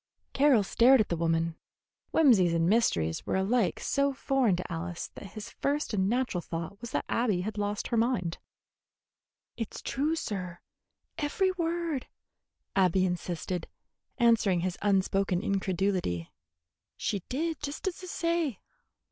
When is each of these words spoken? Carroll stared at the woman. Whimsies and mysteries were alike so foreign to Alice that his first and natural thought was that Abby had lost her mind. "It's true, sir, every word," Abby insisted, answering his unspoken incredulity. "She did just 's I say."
Carroll 0.33 0.63
stared 0.63 0.99
at 0.99 1.09
the 1.09 1.15
woman. 1.15 1.57
Whimsies 2.09 2.55
and 2.55 2.67
mysteries 2.67 3.23
were 3.27 3.35
alike 3.35 3.79
so 3.79 4.11
foreign 4.13 4.55
to 4.55 4.71
Alice 4.71 5.09
that 5.13 5.33
his 5.33 5.51
first 5.51 5.93
and 5.93 6.09
natural 6.09 6.41
thought 6.41 6.81
was 6.81 6.89
that 6.89 7.05
Abby 7.07 7.41
had 7.41 7.55
lost 7.55 7.89
her 7.89 7.97
mind. 7.97 8.39
"It's 9.57 9.79
true, 9.79 10.15
sir, 10.15 10.57
every 11.19 11.51
word," 11.51 12.07
Abby 12.75 13.05
insisted, 13.05 13.67
answering 14.17 14.61
his 14.61 14.75
unspoken 14.81 15.43
incredulity. 15.43 16.31
"She 16.97 17.19
did 17.29 17.61
just 17.61 17.85
's 17.85 18.03
I 18.03 18.07
say." 18.07 18.59